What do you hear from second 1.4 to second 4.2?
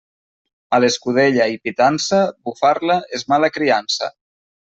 i pitança, bufar-la és mala criança.